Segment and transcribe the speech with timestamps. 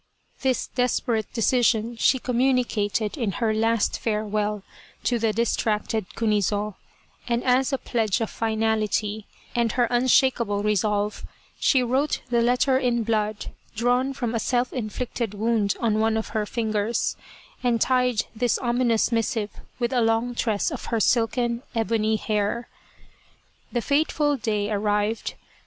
[0.41, 4.63] This desperate decision she communicated in her last farewell
[5.03, 6.73] to the distracted Kunizo,
[7.27, 11.23] and as a pledge of finality and her unshakeable resolve,
[11.59, 16.29] she wrote the letter in blood, drawn from a self inflicted wound on one of
[16.29, 17.15] her fingers,
[17.61, 22.67] and tied this ominous missive with a long tress of her silken, ebony hair.
[23.71, 25.35] The fateful day arrived.